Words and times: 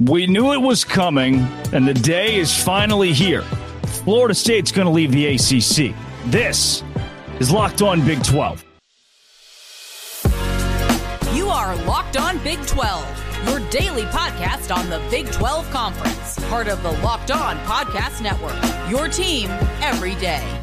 We 0.00 0.26
knew 0.26 0.52
it 0.54 0.62
was 0.62 0.82
coming, 0.82 1.40
and 1.74 1.86
the 1.86 1.92
day 1.92 2.36
is 2.36 2.56
finally 2.56 3.12
here. 3.12 3.42
Florida 4.02 4.34
State's 4.34 4.72
going 4.72 4.86
to 4.86 4.90
leave 4.90 5.12
the 5.12 5.26
ACC. 5.26 5.94
This 6.30 6.82
is 7.38 7.50
Locked 7.52 7.82
On 7.82 8.02
Big 8.06 8.24
12. 8.24 8.64
You 11.34 11.48
are 11.48 11.76
Locked 11.84 12.16
On 12.16 12.38
Big 12.38 12.64
12, 12.66 13.46
your 13.46 13.60
daily 13.68 14.04
podcast 14.04 14.74
on 14.74 14.88
the 14.88 15.02
Big 15.10 15.30
12 15.32 15.70
Conference, 15.70 16.38
part 16.48 16.68
of 16.68 16.82
the 16.82 16.92
Locked 17.02 17.30
On 17.30 17.58
Podcast 17.58 18.22
Network. 18.22 18.56
Your 18.90 19.06
team 19.06 19.50
every 19.82 20.14
day. 20.14 20.62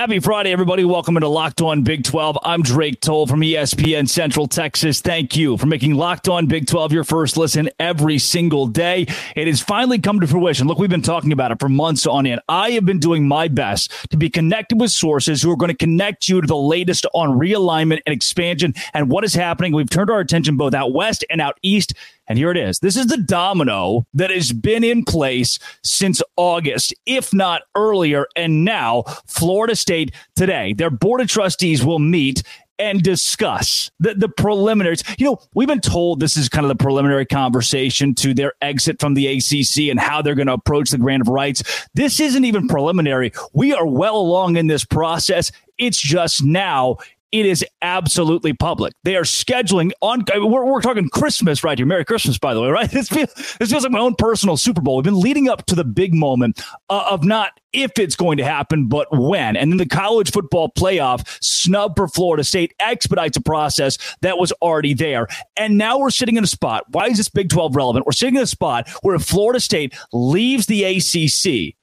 Happy 0.00 0.18
Friday, 0.18 0.50
everybody. 0.50 0.82
Welcome 0.82 1.18
into 1.18 1.28
Locked 1.28 1.60
On 1.60 1.82
Big 1.82 2.04
12. 2.04 2.38
I'm 2.42 2.62
Drake 2.62 3.02
Toll 3.02 3.26
from 3.26 3.42
ESPN 3.42 4.08
Central 4.08 4.46
Texas. 4.46 5.02
Thank 5.02 5.36
you 5.36 5.58
for 5.58 5.66
making 5.66 5.94
Locked 5.94 6.26
On 6.26 6.46
Big 6.46 6.66
12 6.66 6.90
your 6.94 7.04
first 7.04 7.36
listen 7.36 7.68
every 7.78 8.18
single 8.18 8.66
day. 8.66 9.06
It 9.36 9.46
has 9.46 9.60
finally 9.60 9.98
come 9.98 10.18
to 10.20 10.26
fruition. 10.26 10.66
Look, 10.66 10.78
we've 10.78 10.88
been 10.88 11.02
talking 11.02 11.32
about 11.32 11.52
it 11.52 11.60
for 11.60 11.68
months 11.68 12.06
on 12.06 12.26
end. 12.26 12.40
I 12.48 12.70
have 12.70 12.86
been 12.86 12.98
doing 12.98 13.28
my 13.28 13.48
best 13.48 13.92
to 14.08 14.16
be 14.16 14.30
connected 14.30 14.80
with 14.80 14.90
sources 14.90 15.42
who 15.42 15.50
are 15.50 15.56
going 15.56 15.70
to 15.70 15.76
connect 15.76 16.30
you 16.30 16.40
to 16.40 16.46
the 16.46 16.56
latest 16.56 17.04
on 17.12 17.38
realignment 17.38 18.00
and 18.06 18.14
expansion 18.14 18.72
and 18.94 19.10
what 19.10 19.22
is 19.22 19.34
happening. 19.34 19.74
We've 19.74 19.90
turned 19.90 20.08
our 20.08 20.20
attention 20.20 20.56
both 20.56 20.72
out 20.72 20.94
west 20.94 21.26
and 21.28 21.42
out 21.42 21.58
east 21.60 21.92
and 22.30 22.38
here 22.38 22.52
it 22.52 22.56
is. 22.56 22.78
This 22.78 22.96
is 22.96 23.08
the 23.08 23.16
domino 23.16 24.06
that 24.14 24.30
has 24.30 24.52
been 24.52 24.84
in 24.84 25.04
place 25.04 25.58
since 25.82 26.22
August, 26.36 26.94
if 27.04 27.34
not 27.34 27.62
earlier. 27.74 28.24
And 28.36 28.64
now, 28.64 29.02
Florida 29.26 29.74
State 29.74 30.14
today, 30.36 30.72
their 30.72 30.90
board 30.90 31.20
of 31.20 31.26
trustees 31.26 31.84
will 31.84 31.98
meet 31.98 32.44
and 32.78 33.02
discuss 33.02 33.90
the, 33.98 34.14
the 34.14 34.28
preliminaries. 34.28 35.02
You 35.18 35.26
know, 35.26 35.38
we've 35.54 35.66
been 35.66 35.80
told 35.80 36.20
this 36.20 36.36
is 36.36 36.48
kind 36.48 36.64
of 36.64 36.68
the 36.68 36.80
preliminary 36.80 37.26
conversation 37.26 38.14
to 38.14 38.32
their 38.32 38.52
exit 38.62 39.00
from 39.00 39.14
the 39.14 39.26
ACC 39.26 39.90
and 39.90 39.98
how 39.98 40.22
they're 40.22 40.36
going 40.36 40.46
to 40.46 40.52
approach 40.52 40.90
the 40.90 40.98
grant 40.98 41.22
of 41.22 41.28
rights. 41.28 41.64
This 41.94 42.20
isn't 42.20 42.44
even 42.44 42.68
preliminary. 42.68 43.32
We 43.54 43.74
are 43.74 43.86
well 43.86 44.16
along 44.16 44.56
in 44.56 44.68
this 44.68 44.84
process. 44.84 45.50
It's 45.78 46.00
just 46.00 46.44
now 46.44 46.98
it 47.32 47.46
is 47.46 47.64
absolutely 47.80 48.52
public. 48.52 48.92
They 49.04 49.16
are 49.16 49.22
scheduling 49.22 49.92
on. 50.00 50.24
We're, 50.34 50.64
we're 50.64 50.80
talking 50.80 51.08
Christmas 51.08 51.62
right 51.62 51.78
here. 51.78 51.86
Merry 51.86 52.04
Christmas, 52.04 52.38
by 52.38 52.54
the 52.54 52.60
way, 52.60 52.68
right? 52.68 52.90
This 53.00 53.08
feels, 53.08 53.32
this 53.58 53.70
feels 53.70 53.84
like 53.84 53.92
my 53.92 53.98
own 53.98 54.14
personal 54.14 54.56
Super 54.56 54.82
Bowl. 54.82 54.96
We've 54.96 55.04
been 55.04 55.18
leading 55.18 55.48
up 55.48 55.64
to 55.66 55.74
the 55.74 55.84
big 55.84 56.12
moment 56.12 56.60
uh, 56.90 57.06
of 57.08 57.24
not 57.24 57.52
if 57.72 57.92
it's 57.98 58.16
going 58.16 58.36
to 58.38 58.44
happen, 58.44 58.88
but 58.88 59.06
when. 59.10 59.56
And 59.56 59.72
then 59.72 59.78
the 59.78 59.86
college 59.86 60.32
football 60.32 60.70
playoff 60.70 61.26
snub 61.42 61.96
for 61.96 62.08
Florida 62.08 62.44
State 62.44 62.74
expedites 62.80 63.36
a 63.36 63.40
process 63.40 63.96
that 64.22 64.38
was 64.38 64.52
already 64.60 64.92
there. 64.92 65.28
And 65.56 65.78
now 65.78 65.98
we're 65.98 66.10
sitting 66.10 66.36
in 66.36 66.44
a 66.44 66.48
spot. 66.48 66.84
Why 66.90 67.06
is 67.06 67.16
this 67.16 67.28
Big 67.28 67.48
12 67.48 67.74
relevant? 67.74 68.06
We're 68.06 68.12
sitting 68.12 68.36
in 68.36 68.42
a 68.42 68.46
spot 68.46 68.88
where 69.02 69.14
if 69.14 69.22
Florida 69.22 69.60
State 69.60 69.94
leaves 70.12 70.66
the 70.66 70.84
ACC, 70.84 71.74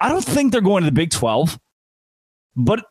I 0.00 0.08
don't 0.08 0.24
think 0.24 0.52
they're 0.52 0.60
going 0.60 0.84
to 0.84 0.90
the 0.90 0.94
Big 0.94 1.10
12, 1.10 1.58
but 2.54 2.84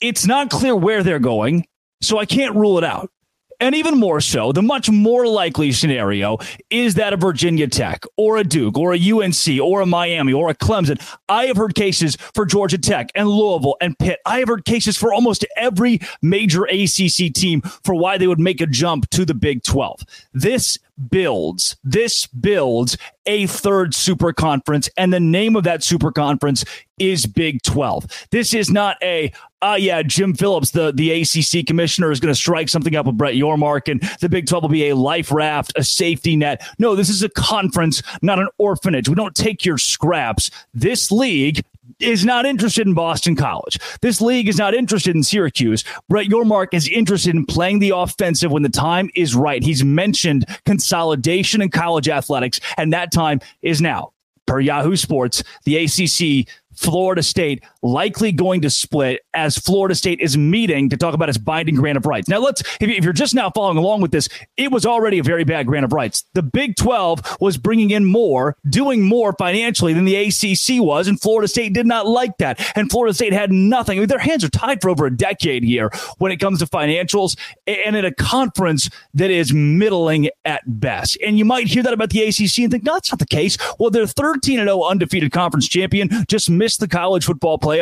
it's 0.00 0.26
not 0.26 0.50
clear 0.50 0.76
where 0.76 1.02
they're 1.02 1.18
going, 1.18 1.66
so 2.00 2.18
I 2.18 2.26
can't 2.26 2.54
rule 2.54 2.78
it 2.78 2.84
out. 2.84 3.10
And 3.58 3.74
even 3.74 3.98
more 3.98 4.20
so, 4.20 4.52
the 4.52 4.62
much 4.62 4.90
more 4.90 5.26
likely 5.26 5.72
scenario 5.72 6.36
is 6.68 6.94
that 6.96 7.14
a 7.14 7.16
Virginia 7.16 7.66
Tech 7.66 8.04
or 8.16 8.36
a 8.36 8.44
Duke 8.44 8.76
or 8.76 8.92
a 8.94 8.98
UNC 8.98 9.60
or 9.62 9.80
a 9.80 9.86
Miami 9.86 10.32
or 10.32 10.50
a 10.50 10.54
Clemson. 10.54 11.00
I 11.28 11.46
have 11.46 11.56
heard 11.56 11.74
cases 11.74 12.16
for 12.34 12.44
Georgia 12.44 12.76
Tech 12.76 13.10
and 13.14 13.28
Louisville 13.28 13.76
and 13.80 13.98
Pitt. 13.98 14.20
I 14.26 14.40
have 14.40 14.48
heard 14.48 14.66
cases 14.66 14.98
for 14.98 15.12
almost 15.12 15.46
every 15.56 16.00
major 16.20 16.64
ACC 16.64 17.32
team 17.32 17.62
for 17.62 17.94
why 17.94 18.18
they 18.18 18.26
would 18.26 18.40
make 18.40 18.60
a 18.60 18.66
jump 18.66 19.08
to 19.10 19.24
the 19.24 19.34
Big 19.34 19.62
12. 19.62 20.02
This 20.34 20.78
builds 21.10 21.76
this 21.84 22.26
builds 22.26 22.96
a 23.26 23.46
third 23.46 23.94
super 23.94 24.32
conference 24.32 24.88
and 24.96 25.12
the 25.12 25.20
name 25.20 25.56
of 25.56 25.64
that 25.64 25.82
super 25.82 26.10
conference 26.10 26.64
is 26.98 27.26
Big 27.26 27.62
12. 27.62 28.06
This 28.30 28.54
is 28.54 28.70
not 28.70 28.96
a 29.02 29.30
ah 29.60 29.72
uh, 29.72 29.74
yeah, 29.74 30.02
Jim 30.02 30.32
Phillips, 30.34 30.70
the 30.70 30.92
the 30.92 31.22
ACC 31.22 31.66
commissioner 31.66 32.10
is 32.10 32.20
going 32.20 32.32
to 32.32 32.38
strike 32.38 32.68
something 32.68 32.96
up 32.96 33.06
with 33.06 33.18
Brett 33.18 33.34
Yormark 33.34 33.90
and 33.90 34.00
the 34.20 34.28
Big 34.28 34.46
12 34.46 34.64
will 34.64 34.68
be 34.68 34.88
a 34.88 34.96
life 34.96 35.30
raft, 35.30 35.72
a 35.76 35.84
safety 35.84 36.36
net. 36.36 36.66
No, 36.78 36.94
this 36.94 37.08
is 37.08 37.22
a 37.22 37.28
conference, 37.28 38.02
not 38.22 38.38
an 38.38 38.48
orphanage. 38.58 39.08
We 39.08 39.14
don't 39.14 39.34
take 39.34 39.64
your 39.64 39.78
scraps. 39.78 40.50
This 40.72 41.10
league 41.12 41.64
is 42.00 42.24
not 42.24 42.46
interested 42.46 42.86
in 42.86 42.94
Boston 42.94 43.36
College. 43.36 43.78
This 44.00 44.20
league 44.20 44.48
is 44.48 44.58
not 44.58 44.74
interested 44.74 45.14
in 45.14 45.22
Syracuse. 45.22 45.84
Brett 46.08 46.26
Yormark 46.26 46.68
is 46.72 46.88
interested 46.88 47.34
in 47.34 47.46
playing 47.46 47.78
the 47.78 47.92
offensive 47.94 48.50
when 48.50 48.62
the 48.62 48.68
time 48.68 49.10
is 49.14 49.34
right. 49.34 49.62
He's 49.62 49.84
mentioned 49.84 50.44
consolidation 50.64 51.62
in 51.62 51.70
college 51.70 52.08
athletics, 52.08 52.60
and 52.76 52.92
that 52.92 53.12
time 53.12 53.40
is 53.62 53.80
now. 53.80 54.12
Per 54.46 54.60
Yahoo 54.60 54.94
Sports, 54.94 55.42
the 55.64 55.76
ACC 55.76 56.48
Florida 56.76 57.22
State 57.22 57.64
likely 57.86 58.32
going 58.32 58.60
to 58.62 58.70
split 58.70 59.22
as 59.34 59.56
Florida 59.56 59.94
State 59.94 60.20
is 60.20 60.36
meeting 60.36 60.88
to 60.90 60.96
talk 60.96 61.14
about 61.14 61.28
its 61.28 61.38
binding 61.38 61.74
grant 61.74 61.96
of 61.96 62.06
rights. 62.06 62.28
Now, 62.28 62.38
let's, 62.38 62.62
if 62.80 63.04
you're 63.04 63.12
just 63.12 63.34
now 63.34 63.50
following 63.50 63.78
along 63.78 64.00
with 64.00 64.10
this, 64.10 64.28
it 64.56 64.70
was 64.70 64.84
already 64.84 65.18
a 65.18 65.22
very 65.22 65.44
bad 65.44 65.66
grant 65.66 65.84
of 65.84 65.92
rights. 65.92 66.24
The 66.34 66.42
Big 66.42 66.76
12 66.76 67.38
was 67.40 67.56
bringing 67.56 67.90
in 67.90 68.04
more, 68.04 68.56
doing 68.68 69.02
more 69.02 69.34
financially 69.38 69.92
than 69.92 70.04
the 70.04 70.16
ACC 70.16 70.82
was, 70.82 71.08
and 71.08 71.20
Florida 71.20 71.48
State 71.48 71.72
did 71.72 71.86
not 71.86 72.06
like 72.06 72.38
that. 72.38 72.60
And 72.76 72.90
Florida 72.90 73.14
State 73.14 73.32
had 73.32 73.52
nothing. 73.52 73.98
I 73.98 74.00
mean, 74.00 74.08
their 74.08 74.18
hands 74.18 74.44
are 74.44 74.50
tied 74.50 74.82
for 74.82 74.90
over 74.90 75.06
a 75.06 75.16
decade 75.16 75.62
here 75.62 75.90
when 76.18 76.32
it 76.32 76.38
comes 76.38 76.58
to 76.58 76.66
financials 76.66 77.36
and 77.66 77.96
in 77.96 78.04
a 78.04 78.12
conference 78.12 78.90
that 79.14 79.30
is 79.30 79.52
middling 79.52 80.28
at 80.44 80.62
best. 80.66 81.18
And 81.24 81.38
you 81.38 81.44
might 81.44 81.68
hear 81.68 81.82
that 81.82 81.92
about 81.92 82.10
the 82.10 82.22
ACC 82.22 82.58
and 82.58 82.70
think, 82.70 82.84
no, 82.84 82.94
that's 82.94 83.12
not 83.12 83.18
the 83.18 83.26
case. 83.26 83.56
Well, 83.78 83.90
they're 83.90 84.06
13 84.06 84.58
0 84.58 84.82
undefeated 84.82 85.32
conference 85.32 85.68
champion, 85.68 86.10
just 86.28 86.50
missed 86.50 86.80
the 86.80 86.88
college 86.88 87.24
football 87.24 87.58
playoff 87.58 87.75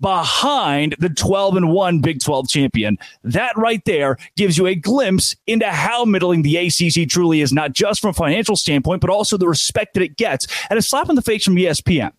behind 0.00 0.94
the 0.98 1.08
12 1.08 1.56
and 1.56 1.72
1 1.72 2.00
Big 2.00 2.20
12 2.22 2.48
champion. 2.48 2.98
That 3.24 3.56
right 3.56 3.84
there 3.84 4.16
gives 4.36 4.56
you 4.56 4.66
a 4.66 4.74
glimpse 4.74 5.34
into 5.46 5.66
how 5.66 6.04
middling 6.04 6.42
the 6.42 6.56
ACC 6.56 7.08
truly 7.08 7.40
is, 7.40 7.52
not 7.52 7.72
just 7.72 8.00
from 8.00 8.10
a 8.10 8.14
financial 8.14 8.56
standpoint, 8.56 9.00
but 9.00 9.10
also 9.10 9.36
the 9.36 9.48
respect 9.48 9.94
that 9.94 10.02
it 10.02 10.16
gets. 10.16 10.46
And 10.70 10.78
a 10.78 10.82
slap 10.82 11.08
in 11.08 11.16
the 11.16 11.22
face 11.22 11.44
from 11.44 11.56
ESPN. 11.56 12.12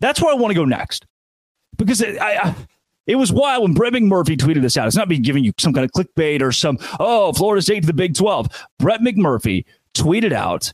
That's 0.00 0.20
where 0.20 0.32
I 0.32 0.36
want 0.36 0.52
to 0.52 0.54
go 0.54 0.64
next. 0.64 1.06
Because 1.76 2.00
it, 2.00 2.20
I, 2.20 2.36
I, 2.36 2.54
it 3.06 3.16
was 3.16 3.32
wild 3.32 3.62
when 3.62 3.74
Brett 3.74 3.92
McMurphy 3.92 4.36
tweeted 4.36 4.62
this 4.62 4.76
out. 4.76 4.86
It's 4.86 4.96
not 4.96 5.08
me 5.08 5.18
giving 5.18 5.44
you 5.44 5.52
some 5.58 5.72
kind 5.72 5.84
of 5.84 5.90
clickbait 5.92 6.42
or 6.42 6.52
some, 6.52 6.78
oh, 6.98 7.32
Florida 7.32 7.62
State 7.62 7.80
to 7.80 7.86
the 7.86 7.92
Big 7.92 8.14
12. 8.14 8.48
Brett 8.78 9.00
McMurphy 9.00 9.64
tweeted 9.94 10.32
out 10.32 10.72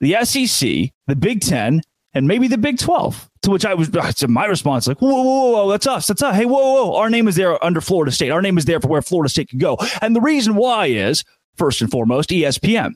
the 0.00 0.16
SEC, 0.24 0.92
the 1.06 1.16
Big 1.16 1.40
10, 1.40 1.82
and 2.14 2.28
maybe 2.28 2.48
the 2.48 2.58
Big 2.58 2.78
12. 2.78 3.30
To 3.46 3.52
which 3.52 3.64
I 3.64 3.74
was, 3.74 3.88
ah, 3.96 4.10
to 4.16 4.26
my 4.26 4.44
response, 4.46 4.88
like, 4.88 4.98
whoa, 4.98 5.08
whoa, 5.08 5.22
whoa, 5.22 5.50
whoa, 5.52 5.70
that's 5.70 5.86
us. 5.86 6.08
That's 6.08 6.20
us. 6.20 6.34
Hey, 6.34 6.46
whoa, 6.46 6.58
whoa, 6.58 6.96
our 6.96 7.08
name 7.08 7.28
is 7.28 7.36
there 7.36 7.64
under 7.64 7.80
Florida 7.80 8.10
State. 8.10 8.30
Our 8.30 8.42
name 8.42 8.58
is 8.58 8.64
there 8.64 8.80
for 8.80 8.88
where 8.88 9.00
Florida 9.00 9.28
State 9.28 9.50
could 9.50 9.60
go. 9.60 9.78
And 10.02 10.16
the 10.16 10.20
reason 10.20 10.56
why 10.56 10.86
is, 10.86 11.22
first 11.56 11.80
and 11.80 11.88
foremost, 11.88 12.30
ESPN. 12.30 12.94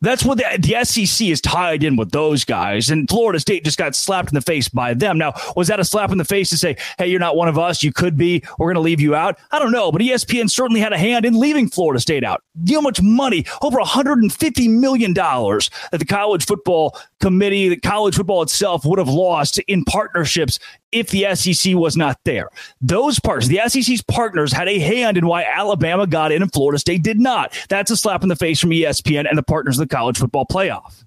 That's 0.00 0.24
what 0.24 0.38
the, 0.38 0.44
the, 0.60 0.84
SEC 0.84 1.26
is 1.26 1.40
tied 1.40 1.82
in 1.82 1.96
with 1.96 2.12
those 2.12 2.44
guys. 2.44 2.88
And 2.88 3.08
Florida 3.08 3.40
State 3.40 3.64
just 3.64 3.78
got 3.78 3.96
slapped 3.96 4.28
in 4.28 4.34
the 4.34 4.40
face 4.40 4.68
by 4.68 4.94
them. 4.94 5.18
Now, 5.18 5.32
was 5.56 5.66
that 5.68 5.80
a 5.80 5.84
slap 5.84 6.12
in 6.12 6.18
the 6.18 6.24
face 6.24 6.50
to 6.50 6.56
say, 6.56 6.76
hey, 6.98 7.08
you're 7.08 7.18
not 7.18 7.34
one 7.34 7.48
of 7.48 7.58
us? 7.58 7.82
You 7.82 7.92
could 7.92 8.16
be. 8.16 8.44
We're 8.58 8.66
going 8.66 8.76
to 8.76 8.80
leave 8.80 9.00
you 9.00 9.16
out? 9.16 9.38
I 9.50 9.58
don't 9.58 9.72
know. 9.72 9.90
But 9.90 10.00
ESPN 10.00 10.48
certainly 10.50 10.80
had 10.80 10.92
a 10.92 10.98
hand 10.98 11.24
in 11.24 11.38
leaving 11.38 11.68
Florida 11.68 11.98
State 11.98 12.22
out. 12.22 12.44
You 12.64 12.74
know 12.74 12.80
how 12.80 12.84
much 12.84 13.02
money? 13.02 13.44
Over 13.60 13.78
$150 13.78 14.70
million 14.70 15.14
that 15.14 15.70
the 15.98 16.04
college 16.04 16.46
football 16.46 16.96
committee, 17.20 17.68
the 17.68 17.80
college 17.80 18.14
football 18.14 18.42
itself 18.42 18.84
would 18.84 19.00
have 19.00 19.08
lost 19.08 19.58
in 19.66 19.84
partnerships 19.84 20.60
if 20.92 21.10
the 21.10 21.34
SEC 21.34 21.74
was 21.74 21.96
not 21.96 22.18
there. 22.24 22.48
Those 22.80 23.18
partners, 23.20 23.48
the 23.48 23.60
SEC's 23.66 24.02
partners, 24.02 24.52
had 24.52 24.68
a 24.68 24.78
hand 24.78 25.16
in 25.16 25.26
why 25.26 25.44
Alabama 25.44 26.06
got 26.06 26.32
in 26.32 26.42
and 26.42 26.52
Florida 26.52 26.78
State 26.78 27.02
did 27.02 27.20
not. 27.20 27.52
That's 27.68 27.90
a 27.90 27.96
slap 27.96 28.22
in 28.22 28.28
the 28.28 28.36
face 28.36 28.60
from 28.60 28.70
ESPN 28.70 29.28
and 29.28 29.36
the 29.36 29.42
partners 29.42 29.78
of 29.78 29.88
the 29.88 29.94
college 29.94 30.18
football 30.18 30.46
playoff. 30.46 31.04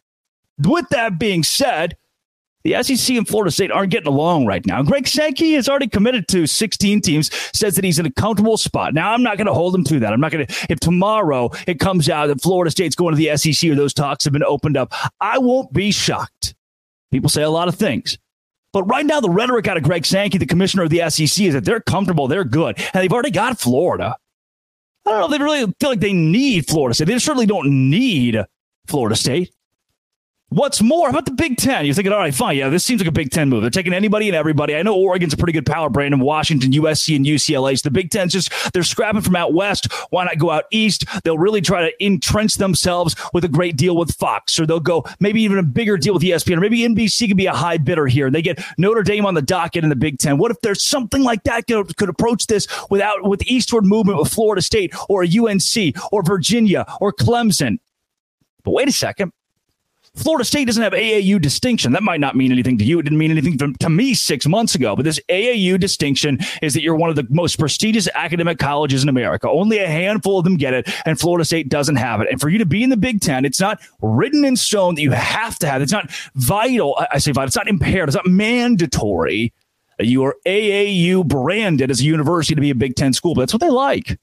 With 0.60 0.88
that 0.90 1.18
being 1.18 1.44
said, 1.44 1.98
the 2.64 2.82
SEC 2.84 3.16
and 3.16 3.28
Florida 3.28 3.50
State 3.50 3.72
aren't 3.72 3.92
getting 3.92 4.08
along 4.08 4.46
right 4.46 4.64
now. 4.66 4.84
Greg 4.84 5.08
Sankey 5.08 5.54
has 5.54 5.68
already 5.68 5.88
committed 5.88 6.28
to 6.28 6.46
16 6.46 7.02
teams, 7.02 7.32
says 7.58 7.76
that 7.76 7.84
he's 7.84 7.98
in 7.98 8.06
a 8.06 8.12
comfortable 8.12 8.58
spot. 8.58 8.94
Now, 8.94 9.14
I'm 9.14 9.24
not 9.24 9.38
going 9.38 9.48
to 9.48 9.54
hold 9.54 9.74
him 9.74 9.84
to 9.86 10.00
that. 10.02 10.14
I'm 10.14 10.20
not 10.20 10.32
going 10.32 10.46
to, 10.46 10.68
if 10.70 10.80
tomorrow 10.80 11.50
it 11.66 11.80
comes 11.80 12.08
out 12.10 12.28
that 12.28 12.42
Florida 12.42 12.70
State's 12.70 12.96
going 12.96 13.16
to 13.16 13.18
the 13.18 13.36
SEC 13.36 13.70
or 13.72 13.76
those 13.76 13.94
talks 13.94 14.24
have 14.26 14.34
been 14.34 14.44
opened 14.44 14.78
up, 14.78 14.94
I 15.20 15.40
won't 15.40 15.74
be 15.74 15.92
shocked. 15.92 16.54
People 17.12 17.30
say 17.30 17.42
a 17.42 17.50
lot 17.50 17.68
of 17.68 17.76
things. 17.76 18.18
But 18.74 18.84
right 18.84 19.06
now, 19.06 19.20
the 19.20 19.30
rhetoric 19.30 19.68
out 19.68 19.78
of 19.78 19.84
Greg 19.84 20.06
Sankey, 20.06 20.38
the 20.38 20.46
commissioner 20.46 20.84
of 20.84 20.90
the 20.90 21.10
SEC, 21.10 21.46
is 21.46 21.54
that 21.54 21.66
they're 21.66 21.82
comfortable, 21.82 22.28
they're 22.28 22.46
good, 22.46 22.78
and 22.78 23.04
they've 23.04 23.12
already 23.12 23.32
got 23.32 23.60
Florida. 23.60 24.16
I 25.06 25.10
don't 25.10 25.20
know. 25.20 25.26
If 25.26 25.32
they 25.32 25.44
really 25.44 25.74
feel 25.80 25.90
like 25.90 26.00
they 26.00 26.14
need 26.14 26.68
Florida 26.68 26.94
State. 26.94 27.06
They 27.06 27.20
certainly 27.20 27.46
don't 27.48 27.90
need 27.90 28.40
Florida 28.88 29.16
State. 29.16 29.52
What's 30.54 30.82
more, 30.82 31.08
how 31.08 31.12
about 31.12 31.24
the 31.24 31.32
Big 31.32 31.56
Ten? 31.56 31.86
You're 31.86 31.96
thinking, 31.96 32.12
all 32.12 32.20
right, 32.20 32.36
fine. 32.36 32.58
Yeah, 32.58 32.68
this 32.68 32.84
seems 32.84 33.00
like 33.00 33.08
a 33.08 33.12
Big 33.14 33.32
Ten 33.32 33.48
move. 33.48 33.62
They're 33.62 33.70
taking 33.70 33.94
anybody 33.94 34.28
and 34.28 34.36
everybody. 34.36 34.76
I 34.76 34.84
know 34.84 34.96
Oregon's 34.96 35.32
a 35.32 35.38
pretty 35.38 35.54
good 35.54 35.66
power 35.66 35.90
brand, 35.90 36.14
and 36.14 36.22
Washington, 36.22 36.72
USC, 36.72 37.16
and 37.16 37.26
UCLA. 37.26 37.80
So 37.80 37.88
the 37.88 37.92
Big 37.92 38.10
Ten's 38.10 38.34
just, 38.34 38.52
they're 38.74 38.84
scrapping 38.84 39.22
from 39.22 39.38
out 39.38 39.54
west. 39.54 39.90
Why 40.10 40.26
not 40.26 40.40
go 40.40 40.52
out 40.52 40.66
east? 40.70 41.06
They'll 41.24 41.38
really 41.38 41.62
try 41.62 41.90
to 41.90 42.06
entrench 42.06 42.56
themselves 42.56 43.16
with 43.34 43.46
a 43.46 43.48
great 43.48 43.78
deal 43.78 43.96
with 43.96 44.14
Fox, 44.14 44.60
or 44.60 44.66
they'll 44.66 44.82
go 44.82 45.06
maybe 45.22 45.42
even 45.42 45.58
a 45.58 45.64
bigger 45.64 45.96
deal 45.96 46.14
with 46.14 46.22
ESPN, 46.22 46.58
or 46.58 46.60
maybe 46.60 46.80
NBC 46.80 47.30
could 47.30 47.38
be 47.38 47.46
a 47.46 47.54
high 47.54 47.78
bidder 47.78 48.08
here. 48.08 48.30
They 48.30 48.42
get 48.42 48.62
Notre 48.78 49.04
Dame 49.04 49.26
on 49.26 49.36
the 49.36 49.42
docket 49.42 49.86
in 49.86 49.90
the 49.90 49.96
Big 49.96 50.18
Ten. 50.18 50.38
What 50.38 50.52
if 50.52 50.60
there's 50.60 50.84
something 50.84 51.24
like 51.24 51.46
that 51.46 51.66
could, 51.66 51.96
could 51.96 52.10
approach 52.10 52.48
this 52.48 52.68
without 52.90 53.24
with 53.24 53.42
eastward 53.44 53.86
movement 53.86 54.20
with 54.20 54.28
Florida 54.28 54.62
State 54.62 54.94
or 55.08 55.24
UNC 55.24 55.96
or 56.12 56.24
Virginia 56.24 56.86
or 57.00 57.14
Clemson? 57.14 57.80
But 58.66 58.72
wait 58.72 58.90
a 58.90 58.92
second. 58.92 59.32
Florida 60.16 60.44
State 60.44 60.66
doesn't 60.66 60.84
have 60.84 60.92
AAU 60.92 61.42
distinction. 61.42 61.94
That 61.94 62.04
might 62.04 62.20
not 62.20 62.36
mean 62.36 62.52
anything 62.52 62.78
to 62.80 62.84
you. 62.84 63.00
It 63.00 63.04
didn't 63.04 63.18
mean 63.18 63.32
anything 63.32 63.58
to, 63.58 63.90
me 63.90 64.14
six 64.14 64.46
months 64.46 64.76
ago. 64.76 64.96
But 64.96 65.06
this 65.06 65.22
AAU 65.30 65.80
distinction 65.80 66.40
is 66.62 66.74
that 66.74 66.82
you're 66.82 66.96
one 66.96 67.10
of 67.10 67.16
the 67.16 67.26
most 67.30 67.58
prestigious 67.58 68.10
academic 68.14 68.60
colleges 68.60 69.04
in 69.04 69.10
America. 69.10 69.50
Only 69.50 69.78
a 69.80 69.88
handful 69.88 70.38
of 70.38 70.44
them 70.44 70.58
get 70.58 70.74
it, 70.74 70.90
and 71.06 71.20
Florida 71.20 71.46
State 71.46 71.70
doesn't 71.70 71.96
have 71.96 72.20
it. 72.20 72.28
And 72.30 72.42
for 72.42 72.50
you 72.50 72.58
to 72.58 72.66
be 72.66 72.84
in 72.84 72.90
the 72.90 72.98
Big 72.98 73.22
Ten, 73.22 73.46
it's 73.46 73.60
not 73.60 73.80
written 74.02 74.44
in 74.44 74.58
stone 74.58 74.96
that 74.96 75.02
you 75.02 75.12
have 75.12 75.58
to 75.60 75.68
have. 75.68 75.82
It's 75.82 75.94
not 75.94 76.12
vital. 76.36 77.02
I 77.12 77.18
say 77.20 77.32
vital. 77.32 77.48
It's 77.48 77.56
not 77.56 77.70
impaired. 77.70 78.10
It's 78.10 78.16
not 78.16 78.28
mandatory. 78.28 79.54
You 80.00 80.24
are 80.26 80.36
AAU 80.46 81.26
branded 81.26 81.90
as 81.90 82.02
a 82.02 82.06
university 82.06 82.56
to 82.56 82.62
be 82.62 82.70
a 82.70 82.76
Big 82.76 82.96
Ten 82.96 83.14
school. 83.14 83.34
But 83.34 83.42
that's 83.42 83.54
what 83.54 83.62
they 83.62 83.70
like. 83.70 84.20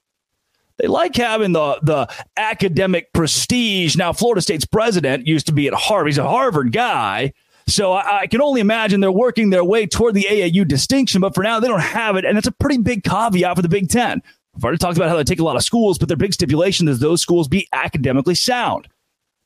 They 0.79 0.87
like 0.87 1.17
having 1.17 1.53
the 1.53 1.79
the 1.83 2.09
academic 2.37 3.13
prestige. 3.13 3.97
Now, 3.97 4.13
Florida 4.13 4.41
State's 4.41 4.65
president 4.65 5.27
used 5.27 5.47
to 5.47 5.53
be 5.53 5.67
at 5.67 5.75
Harvard. 5.75 6.09
He's 6.09 6.19
a 6.19 6.29
Harvard 6.29 6.73
guy. 6.73 7.33
So 7.67 7.93
I, 7.93 8.21
I, 8.21 8.27
can 8.27 8.41
only 8.41 8.63
imagine 8.63 9.01
they're 9.01 9.13
working 9.13 9.51
their 9.51 9.65
way 9.65 9.87
toward 9.87 10.15
the 10.15 10.27
AAU 10.31 10.67
distinction, 10.67 11.21
but 11.21 11.35
for 11.35 11.43
now 11.43 11.61
they 11.61 11.69
don't 11.69 11.81
have 11.81 12.17
it, 12.17 12.25
and 12.25 12.39
it's 12.39 12.47
a 12.47 12.53
pretty 12.53 12.79
big 12.79 13.05
caveat 13.05 13.57
for 13.57 13.61
the 13.61 13.69
Big 13.69 13.91
Ten. 13.91 14.23
I've 14.57 14.65
already 14.65 14.79
talked 14.79 14.97
about 14.97 15.11
how 15.11 15.17
they 15.17 15.25
take 15.25 15.39
a 15.39 15.45
lot 15.45 15.57
of 15.57 15.63
schools, 15.63 15.99
but 15.99 16.09
their 16.09 16.17
big 16.17 16.33
stipulation 16.33 16.89
is 16.89 16.99
those 16.99 17.21
schools 17.21 17.47
be 17.47 17.69
academically 17.75 18.35
sound. 18.35 18.89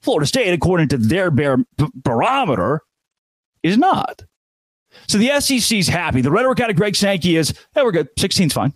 Florida 0.03 0.25
State, 0.25 0.53
according 0.53 0.89
to 0.89 0.99
their 0.99 1.33
bar- 1.33 1.65
barometer, 1.97 2.83
is 3.65 3.77
not. 3.77 4.23
So 5.09 5.19
the 5.19 5.41
SEC's 5.41 5.89
happy. 5.89 6.21
The 6.21 6.31
rhetoric 6.31 6.61
out 6.61 6.71
of 6.71 6.77
Greg 6.77 6.95
Sankey 6.95 7.37
is, 7.37 7.53
hey, 7.75 7.83
we're 7.83 7.91
good. 7.91 8.15
16's 8.17 8.53
fine 8.53 8.73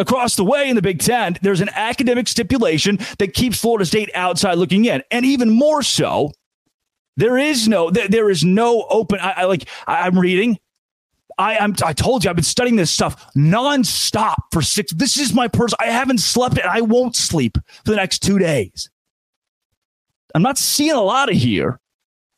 across 0.00 0.34
the 0.34 0.44
way 0.44 0.68
in 0.68 0.74
the 0.74 0.82
Big 0.82 0.98
Ten, 0.98 1.36
there's 1.42 1.60
an 1.60 1.70
academic 1.74 2.26
stipulation 2.26 2.98
that 3.18 3.34
keeps 3.34 3.60
Florida 3.60 3.84
State 3.84 4.10
outside 4.14 4.54
looking 4.54 4.86
in. 4.86 5.02
And 5.10 5.24
even 5.24 5.50
more 5.50 5.82
so, 5.82 6.32
there 7.16 7.36
is 7.36 7.68
no, 7.68 7.90
there, 7.90 8.30
is 8.30 8.42
no 8.42 8.86
open, 8.88 9.20
I, 9.20 9.32
I 9.32 9.44
like, 9.44 9.68
I, 9.86 10.06
I'm 10.06 10.18
reading. 10.18 10.58
I, 11.38 11.58
I'm, 11.58 11.74
I 11.84 11.92
told 11.92 12.24
you, 12.24 12.30
I've 12.30 12.36
been 12.36 12.42
studying 12.42 12.76
this 12.76 12.90
stuff 12.90 13.32
nonstop 13.34 14.36
for 14.52 14.62
six. 14.62 14.92
This 14.92 15.18
is 15.18 15.32
my 15.32 15.48
person. 15.48 15.76
I 15.80 15.86
haven't 15.86 16.18
slept 16.18 16.58
and 16.58 16.68
I 16.68 16.80
won't 16.80 17.16
sleep 17.16 17.56
for 17.84 17.90
the 17.90 17.96
next 17.96 18.20
two 18.20 18.38
days. 18.38 18.90
I'm 20.34 20.42
not 20.42 20.58
seeing 20.58 20.92
a 20.92 21.00
lot 21.00 21.30
of 21.30 21.36
here. 21.36 21.80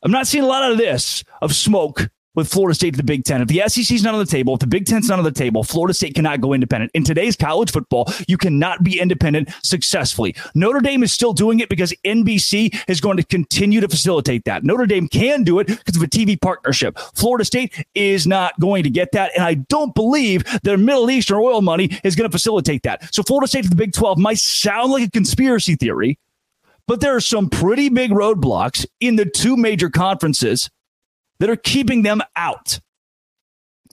I'm 0.03 0.11
not 0.11 0.27
seeing 0.27 0.43
a 0.43 0.47
lot 0.47 0.69
of 0.69 0.77
this 0.77 1.23
of 1.41 1.55
smoke 1.55 2.09
with 2.35 2.47
Florida 2.47 2.73
State 2.73 2.91
to 2.91 2.97
the 2.97 3.03
Big 3.03 3.23
Ten. 3.23 3.41
If 3.41 3.47
the 3.47 3.63
SEC's 3.67 4.03
not 4.03 4.13
on 4.13 4.19
the 4.19 4.25
table, 4.25 4.53
if 4.55 4.59
the 4.59 4.67
Big 4.67 4.85
Ten's 4.85 5.07
not 5.07 5.19
on 5.19 5.25
the 5.25 5.31
table, 5.31 5.63
Florida 5.63 5.93
State 5.93 6.15
cannot 6.15 6.41
go 6.41 6.53
independent. 6.53 6.91
In 6.93 7.03
today's 7.03 7.35
college 7.35 7.71
football, 7.71 8.11
you 8.27 8.37
cannot 8.37 8.83
be 8.83 8.99
independent 8.99 9.49
successfully. 9.63 10.35
Notre 10.55 10.79
Dame 10.79 11.03
is 11.03 11.13
still 11.13 11.33
doing 11.33 11.59
it 11.59 11.69
because 11.69 11.93
NBC 12.05 12.83
is 12.87 12.99
going 13.01 13.17
to 13.17 13.23
continue 13.23 13.81
to 13.81 13.87
facilitate 13.87 14.45
that. 14.45 14.63
Notre 14.63 14.85
Dame 14.85 15.07
can 15.07 15.43
do 15.43 15.59
it 15.59 15.67
because 15.67 15.95
of 15.95 16.01
a 16.01 16.07
TV 16.07 16.39
partnership. 16.39 16.97
Florida 17.13 17.45
State 17.45 17.85
is 17.93 18.25
not 18.25 18.59
going 18.59 18.83
to 18.83 18.89
get 18.89 19.11
that. 19.11 19.31
And 19.35 19.43
I 19.43 19.55
don't 19.55 19.93
believe 19.93 20.43
their 20.63 20.77
Middle 20.77 21.09
Eastern 21.11 21.37
oil 21.37 21.61
money 21.61 21.89
is 22.03 22.15
going 22.15 22.29
to 22.29 22.31
facilitate 22.31 22.83
that. 22.83 23.13
So 23.13 23.21
Florida 23.23 23.47
State 23.47 23.65
to 23.65 23.69
the 23.69 23.75
Big 23.75 23.93
12 23.93 24.17
might 24.17 24.39
sound 24.39 24.91
like 24.91 25.07
a 25.07 25.11
conspiracy 25.11 25.75
theory, 25.75 26.17
but 26.87 26.99
there 26.99 27.15
are 27.15 27.21
some 27.21 27.49
pretty 27.49 27.89
big 27.89 28.11
roadblocks 28.11 28.85
in 28.99 29.15
the 29.15 29.25
two 29.25 29.55
major 29.55 29.89
conferences 29.89 30.69
that 31.43 31.49
are 31.49 31.57
keeping 31.57 32.03
them 32.03 32.21
out. 32.37 32.79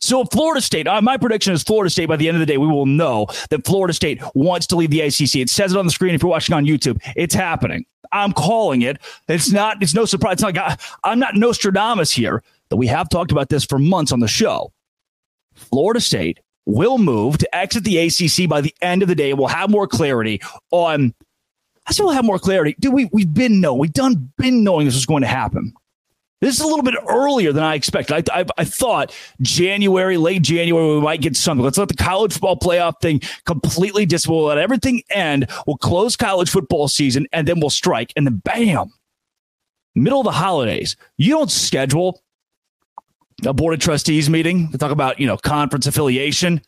So, 0.00 0.25
Florida 0.25 0.61
State, 0.61 0.87
uh, 0.87 1.02
my 1.02 1.17
prediction 1.17 1.52
is 1.52 1.64
Florida 1.64 1.91
State 1.91 2.06
by 2.06 2.14
the 2.14 2.29
end 2.29 2.37
of 2.37 2.38
the 2.38 2.47
day, 2.47 2.58
we 2.58 2.69
will 2.69 2.87
know 2.87 3.26
that 3.50 3.67
Florida 3.67 3.93
State 3.93 4.23
wants 4.37 4.69
to 4.69 4.76
leave 4.76 4.91
the 4.91 5.00
ACC. 5.00 5.35
It 5.35 5.50
says 5.50 5.73
it 5.73 5.76
on 5.76 5.85
the 5.85 5.91
screen 5.91 6.14
if 6.14 6.23
you're 6.23 6.31
watching 6.31 6.55
on 6.55 6.64
YouTube. 6.64 7.00
It's 7.17 7.35
happening. 7.35 7.85
I'm 8.12 8.32
calling 8.32 8.82
it. 8.82 8.99
It's 9.26 9.50
not, 9.50 9.82
it's 9.82 9.94
no 9.94 10.05
surprise. 10.05 10.35
It's 10.35 10.43
not 10.43 10.81
I'm 11.02 11.19
not 11.19 11.35
Nostradamus 11.35 12.12
here, 12.12 12.44
that 12.69 12.76
we 12.76 12.87
have 12.87 13.08
talked 13.08 13.32
about 13.32 13.49
this 13.49 13.64
for 13.64 13.81
months 13.81 14.12
on 14.12 14.20
the 14.20 14.29
show. 14.29 14.73
Florida 15.56 16.00
State 16.00 16.38
will 16.67 16.99
move 16.99 17.38
to 17.38 17.56
exit 17.56 17.82
the 17.82 17.99
ACC 17.99 18.49
by 18.49 18.61
the 18.61 18.73
end 18.81 19.03
of 19.03 19.08
the 19.08 19.17
day. 19.17 19.35
We'll 19.35 19.49
have 19.49 19.70
more 19.70 19.88
clarity 19.88 20.41
on. 20.70 21.14
I 21.88 21.93
still 21.93 22.11
have 22.11 22.25
more 22.25 22.38
clarity. 22.38 22.76
Dude, 22.79 22.94
we, 22.94 23.11
we've 23.12 23.35
been 23.35 23.61
know. 23.61 23.75
We've 23.75 23.93
done 23.93 24.31
been 24.38 24.62
knowing 24.62 24.87
this 24.87 24.94
was 24.94 25.05
going 25.05 25.23
to 25.23 25.26
happen. 25.26 25.75
This 26.40 26.54
is 26.54 26.60
a 26.62 26.66
little 26.66 26.82
bit 26.82 26.94
earlier 27.06 27.52
than 27.52 27.62
I 27.62 27.75
expected. 27.75 28.31
I, 28.31 28.40
I, 28.40 28.44
I, 28.56 28.64
thought 28.64 29.14
January, 29.42 30.16
late 30.16 30.40
January, 30.40 30.94
we 30.94 31.00
might 31.00 31.20
get 31.20 31.37
something. 31.37 31.62
Let's 31.62 31.76
let 31.76 31.88
the 31.88 31.94
college 31.94 32.32
football 32.32 32.56
playoff 32.56 33.00
thing 33.02 33.20
completely 33.44 34.06
dis. 34.06 34.26
We'll 34.26 34.44
let 34.44 34.56
everything 34.56 35.02
end. 35.10 35.48
We'll 35.66 35.76
close 35.76 36.16
college 36.16 36.48
football 36.48 36.88
season, 36.88 37.26
and 37.32 37.46
then 37.46 37.60
we'll 37.60 37.69
strike. 37.69 38.14
And 38.16 38.26
then 38.26 38.37
bam, 38.37 38.90
middle 39.94 40.20
of 40.20 40.25
the 40.25 40.32
holidays. 40.32 40.96
You 41.19 41.32
don't 41.32 41.50
schedule 41.50 42.22
a 43.44 43.52
board 43.52 43.75
of 43.75 43.81
trustees 43.81 44.31
meeting 44.31 44.70
to 44.72 44.78
talk 44.78 44.93
about 44.93 45.20
you 45.20 45.26
know 45.26 45.36
conference 45.36 45.86
affiliation 45.86 46.62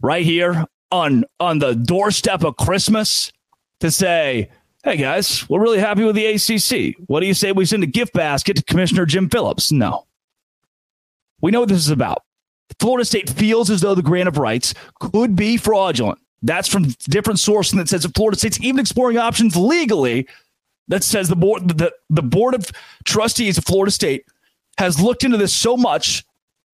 right 0.00 0.24
here 0.24 0.64
on 0.90 1.24
on 1.40 1.58
the 1.58 1.74
doorstep 1.74 2.44
of 2.44 2.56
Christmas 2.56 3.32
to 3.80 3.90
say 3.90 4.50
Hey 4.84 4.96
guys, 4.96 5.48
we're 5.48 5.62
really 5.62 5.78
happy 5.78 6.02
with 6.02 6.16
the 6.16 6.26
ACC. 6.26 6.96
What 7.06 7.20
do 7.20 7.26
you 7.26 7.34
say 7.34 7.52
we 7.52 7.64
send 7.64 7.84
a 7.84 7.86
gift 7.86 8.12
basket 8.14 8.56
to 8.56 8.64
Commissioner 8.64 9.06
Jim 9.06 9.28
Phillips? 9.28 9.70
No. 9.70 10.08
We 11.40 11.52
know 11.52 11.60
what 11.60 11.68
this 11.68 11.78
is 11.78 11.90
about. 11.90 12.24
Florida 12.80 13.04
State 13.04 13.30
feels 13.30 13.70
as 13.70 13.80
though 13.80 13.94
the 13.94 14.02
grant 14.02 14.26
of 14.26 14.38
rights 14.38 14.74
could 14.98 15.36
be 15.36 15.56
fraudulent. 15.56 16.18
That's 16.42 16.66
from 16.66 16.88
different 17.02 17.38
sources 17.38 17.78
that 17.78 17.88
says 17.88 18.02
that 18.02 18.16
Florida 18.16 18.36
State's 18.36 18.60
even 18.60 18.80
exploring 18.80 19.18
options 19.18 19.54
legally. 19.54 20.26
That 20.88 21.04
says 21.04 21.28
the 21.28 21.36
board, 21.36 21.68
the, 21.68 21.92
the 22.10 22.22
board 22.22 22.56
of 22.56 22.68
trustees 23.04 23.58
of 23.58 23.64
Florida 23.64 23.92
State 23.92 24.24
has 24.78 25.00
looked 25.00 25.22
into 25.22 25.36
this 25.36 25.54
so 25.54 25.76
much 25.76 26.24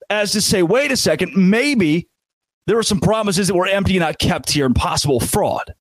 as 0.08 0.32
to 0.32 0.40
say, 0.40 0.62
wait 0.62 0.90
a 0.90 0.96
second, 0.96 1.36
maybe 1.36 2.08
there 2.66 2.76
were 2.76 2.82
some 2.82 3.00
promises 3.00 3.48
that 3.48 3.54
were 3.54 3.66
empty 3.66 3.96
and 3.96 4.00
not 4.00 4.18
kept 4.18 4.50
here 4.50 4.64
and 4.64 4.74
possible 4.74 5.20
fraud 5.20 5.74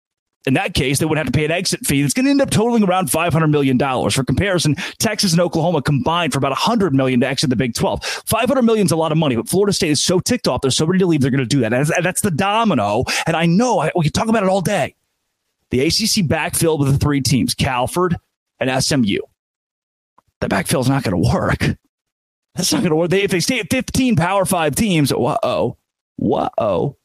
in 0.48 0.54
that 0.54 0.74
case, 0.74 1.00
they 1.00 1.06
would 1.06 1.18
have 1.18 1.28
to 1.28 1.32
pay 1.34 1.44
an 1.44 1.52
exit 1.52 1.86
fee 1.86 2.02
that's 2.02 2.14
going 2.14 2.24
to 2.24 2.32
end 2.32 2.42
up 2.42 2.50
totaling 2.50 2.84
around 2.84 3.10
$500 3.10 3.50
million. 3.50 3.78
For 4.10 4.24
comparison, 4.24 4.76
Texas 4.98 5.34
and 5.34 5.42
Oklahoma 5.42 5.82
combined 5.82 6.32
for 6.32 6.40
about 6.40 6.52
100 6.52 6.94
million 6.94 7.20
to 7.20 7.28
exit 7.28 7.50
the 7.50 7.58
Big 7.58 7.74
12. 7.74 8.00
$500 8.02 8.64
million 8.64 8.86
is 8.86 8.92
a 8.94 8.96
lot 8.96 9.12
of 9.12 9.18
money, 9.18 9.36
but 9.36 9.50
Florida 9.50 9.74
State 9.74 9.92
is 9.92 10.02
so 10.02 10.22
ticked 10.22 10.48
off. 10.48 10.62
They're 10.62 10.72
so 10.72 10.86
ready 10.86 11.00
to 11.00 11.06
leave. 11.06 11.20
They're 11.20 11.32
going 11.32 11.40
to 11.40 11.46
do 11.46 11.60
that. 11.60 11.74
And 11.74 11.86
that's 12.02 12.22
the 12.22 12.32
domino. 12.32 13.04
And 13.26 13.36
I 13.36 13.46
know 13.46 13.80
I, 13.80 13.92
we 13.94 14.04
can 14.04 14.14
talk 14.14 14.30
about 14.30 14.44
it 14.44 14.50
all 14.50 14.62
day. 14.62 14.96
The 15.70 15.82
ACC 15.82 16.26
backfilled 16.26 16.80
with 16.80 16.94
the 16.94 16.98
three 16.98 17.20
teams, 17.20 17.54
Calford 17.54 18.16
and 18.58 18.84
SMU. 18.84 19.20
The 20.40 20.48
backfill 20.48 20.80
is 20.80 20.88
not 20.88 21.04
going 21.04 21.22
to 21.22 21.30
work. 21.30 21.78
That's 22.56 22.72
not 22.72 22.80
going 22.80 22.92
to 22.92 22.96
work. 22.96 23.10
They, 23.10 23.24
if 23.24 23.32
they 23.32 23.42
stay 23.42 23.60
at 23.60 23.70
15 23.70 24.16
Power 24.16 24.46
Five 24.46 24.76
teams, 24.76 25.12
whoa, 25.12 25.78
whoa, 26.16 26.98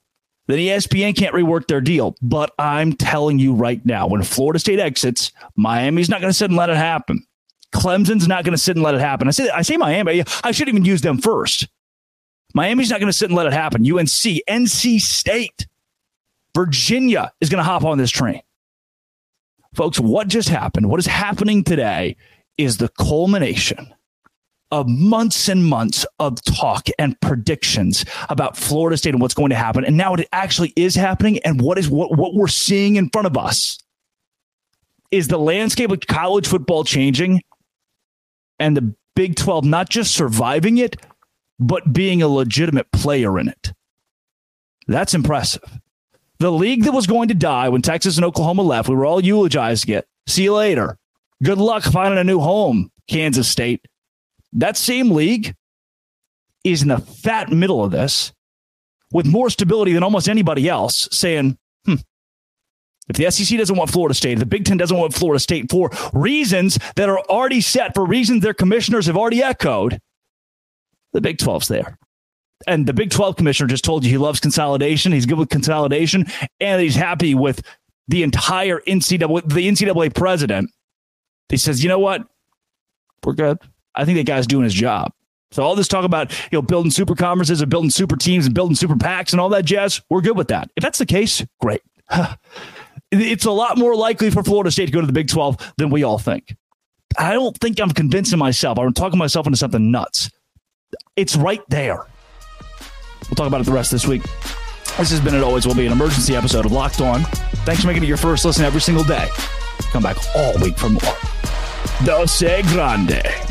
then 0.48 0.58
ESPN 0.58 1.16
can't 1.16 1.34
rework 1.34 1.66
their 1.66 1.80
deal. 1.80 2.16
But 2.20 2.52
I'm 2.58 2.94
telling 2.94 3.38
you 3.38 3.54
right 3.54 3.84
now, 3.86 4.06
when 4.06 4.22
Florida 4.22 4.58
State 4.58 4.80
exits, 4.80 5.32
Miami's 5.56 6.08
not 6.08 6.20
going 6.20 6.30
to 6.30 6.36
sit 6.36 6.50
and 6.50 6.56
let 6.56 6.70
it 6.70 6.76
happen. 6.76 7.24
Clemson's 7.72 8.28
not 8.28 8.44
going 8.44 8.52
to 8.52 8.62
sit 8.62 8.76
and 8.76 8.82
let 8.82 8.94
it 8.94 9.00
happen. 9.00 9.28
I 9.28 9.30
say, 9.30 9.48
I 9.48 9.62
say 9.62 9.76
Miami. 9.76 10.24
I 10.44 10.50
should 10.50 10.68
even 10.68 10.84
use 10.84 11.00
them 11.00 11.18
first. 11.18 11.68
Miami's 12.54 12.90
not 12.90 13.00
going 13.00 13.10
to 13.10 13.16
sit 13.16 13.30
and 13.30 13.36
let 13.36 13.46
it 13.46 13.52
happen. 13.52 13.80
UNC, 13.80 14.08
NC 14.08 15.00
State, 15.00 15.66
Virginia 16.54 17.32
is 17.40 17.48
going 17.48 17.58
to 17.58 17.64
hop 17.64 17.84
on 17.84 17.96
this 17.96 18.10
train. 18.10 18.42
Folks, 19.74 19.98
what 19.98 20.28
just 20.28 20.50
happened? 20.50 20.90
What 20.90 21.00
is 21.00 21.06
happening 21.06 21.64
today 21.64 22.16
is 22.58 22.76
the 22.76 22.88
culmination 22.88 23.94
of 24.72 24.88
months 24.88 25.48
and 25.48 25.64
months 25.64 26.04
of 26.18 26.42
talk 26.42 26.88
and 26.98 27.20
predictions 27.20 28.04
about 28.30 28.56
Florida 28.56 28.96
State 28.96 29.10
and 29.10 29.20
what's 29.20 29.34
going 29.34 29.50
to 29.50 29.56
happen. 29.56 29.84
And 29.84 29.96
now 29.96 30.14
it 30.14 30.26
actually 30.32 30.72
is 30.74 30.94
happening. 30.94 31.38
And 31.44 31.60
what 31.60 31.78
is 31.78 31.88
what, 31.88 32.16
what 32.16 32.34
we're 32.34 32.48
seeing 32.48 32.96
in 32.96 33.10
front 33.10 33.26
of 33.26 33.36
us 33.36 33.78
is 35.10 35.28
the 35.28 35.38
landscape 35.38 35.90
of 35.90 36.00
college 36.00 36.48
football 36.48 36.84
changing 36.84 37.42
and 38.58 38.76
the 38.76 38.94
Big 39.14 39.36
12 39.36 39.64
not 39.64 39.90
just 39.90 40.14
surviving 40.14 40.78
it, 40.78 40.96
but 41.60 41.92
being 41.92 42.22
a 42.22 42.28
legitimate 42.28 42.90
player 42.92 43.38
in 43.38 43.48
it. 43.48 43.74
That's 44.86 45.12
impressive. 45.12 45.62
The 46.38 46.50
league 46.50 46.84
that 46.84 46.92
was 46.92 47.06
going 47.06 47.28
to 47.28 47.34
die 47.34 47.68
when 47.68 47.82
Texas 47.82 48.16
and 48.16 48.24
Oklahoma 48.24 48.62
left, 48.62 48.88
we 48.88 48.96
were 48.96 49.04
all 49.04 49.22
eulogizing 49.22 49.94
it. 49.94 50.06
See 50.26 50.44
you 50.44 50.54
later. 50.54 50.98
Good 51.42 51.58
luck 51.58 51.82
finding 51.82 52.18
a 52.18 52.24
new 52.24 52.40
home 52.40 52.90
Kansas 53.06 53.48
State. 53.48 53.86
That 54.52 54.76
same 54.76 55.10
league 55.10 55.54
is 56.64 56.82
in 56.82 56.88
the 56.88 56.98
fat 56.98 57.50
middle 57.50 57.82
of 57.82 57.90
this 57.90 58.32
with 59.10 59.26
more 59.26 59.50
stability 59.50 59.92
than 59.92 60.02
almost 60.02 60.28
anybody 60.28 60.68
else, 60.68 61.08
saying, 61.10 61.58
hmm, 61.84 61.96
if 63.08 63.16
the 63.16 63.30
SEC 63.30 63.58
doesn't 63.58 63.76
want 63.76 63.90
Florida 63.90 64.14
State, 64.14 64.38
the 64.38 64.46
Big 64.46 64.64
Ten 64.64 64.76
doesn't 64.76 64.96
want 64.96 65.14
Florida 65.14 65.40
State 65.40 65.70
for 65.70 65.90
reasons 66.12 66.78
that 66.96 67.08
are 67.08 67.20
already 67.20 67.60
set, 67.60 67.94
for 67.94 68.04
reasons 68.04 68.42
their 68.42 68.54
commissioners 68.54 69.06
have 69.06 69.16
already 69.16 69.42
echoed, 69.42 69.98
the 71.12 71.20
Big 71.20 71.38
12's 71.38 71.68
there. 71.68 71.98
And 72.66 72.86
the 72.86 72.92
Big 72.94 73.10
12 73.10 73.36
commissioner 73.36 73.68
just 73.68 73.84
told 73.84 74.04
you 74.04 74.10
he 74.10 74.18
loves 74.18 74.40
consolidation. 74.40 75.12
He's 75.12 75.26
good 75.26 75.38
with 75.38 75.48
consolidation, 75.48 76.26
and 76.60 76.80
he's 76.80 76.94
happy 76.94 77.34
with 77.34 77.62
the 78.08 78.22
entire 78.22 78.80
NCAA, 78.80 79.52
the 79.52 79.68
NCAA 79.68 80.14
president. 80.14 80.70
He 81.48 81.56
says, 81.56 81.82
you 81.82 81.88
know 81.88 81.98
what? 81.98 82.22
We're 83.24 83.34
good. 83.34 83.58
I 83.94 84.04
think 84.04 84.18
that 84.18 84.26
guy's 84.26 84.46
doing 84.46 84.64
his 84.64 84.74
job. 84.74 85.12
So 85.50 85.62
all 85.62 85.76
this 85.76 85.88
talk 85.88 86.04
about 86.04 86.32
you 86.50 86.58
know 86.58 86.62
building 86.62 86.90
super 86.90 87.14
conferences 87.14 87.60
and 87.60 87.70
building 87.70 87.90
super 87.90 88.16
teams 88.16 88.46
and 88.46 88.54
building 88.54 88.74
super 88.74 88.96
packs 88.96 89.32
and 89.32 89.40
all 89.40 89.50
that 89.50 89.64
jazz, 89.64 90.00
we're 90.08 90.22
good 90.22 90.36
with 90.36 90.48
that. 90.48 90.70
If 90.76 90.82
that's 90.82 90.98
the 90.98 91.06
case, 91.06 91.44
great. 91.60 91.82
it's 93.10 93.44
a 93.44 93.50
lot 93.50 93.78
more 93.78 93.94
likely 93.94 94.30
for 94.30 94.42
Florida 94.42 94.70
State 94.70 94.86
to 94.86 94.92
go 94.92 95.00
to 95.00 95.06
the 95.06 95.12
Big 95.12 95.28
12 95.28 95.74
than 95.76 95.90
we 95.90 96.02
all 96.02 96.18
think. 96.18 96.54
I 97.18 97.34
don't 97.34 97.56
think 97.58 97.78
I'm 97.78 97.90
convincing 97.90 98.38
myself. 98.38 98.78
I'm 98.78 98.94
talking 98.94 99.18
myself 99.18 99.46
into 99.46 99.58
something 99.58 99.90
nuts. 99.90 100.30
It's 101.16 101.36
right 101.36 101.62
there. 101.68 102.06
We'll 103.28 103.36
talk 103.36 103.46
about 103.46 103.60
it 103.60 103.64
the 103.64 103.72
rest 103.72 103.92
of 103.92 104.00
this 104.00 104.08
week. 104.08 104.22
This 104.98 105.10
has 105.10 105.20
been, 105.20 105.34
it 105.34 105.42
always 105.42 105.66
will 105.66 105.74
be, 105.74 105.86
an 105.86 105.92
emergency 105.92 106.36
episode 106.36 106.66
of 106.66 106.72
Locked 106.72 107.00
On. 107.00 107.22
Thanks 107.64 107.82
for 107.82 107.86
making 107.86 108.02
it 108.02 108.06
your 108.06 108.16
first 108.16 108.44
listen 108.44 108.64
every 108.64 108.80
single 108.80 109.04
day. 109.04 109.28
Come 109.90 110.02
back 110.02 110.16
all 110.34 110.54
week 110.58 110.78
for 110.78 110.88
more. 110.88 111.00
Doce 112.04 112.62
Grande. 112.72 113.41